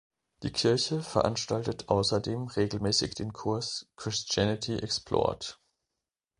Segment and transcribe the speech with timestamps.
[0.41, 5.59] Die Kirche veranstaltet außerdem regelmäßig den Kurs Christianity Explored.